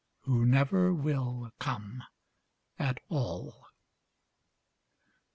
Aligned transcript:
Who 0.21 0.47
never 0.47 0.91
will 0.91 1.51
come 1.59 2.01
at 2.79 2.97
all. 3.07 3.67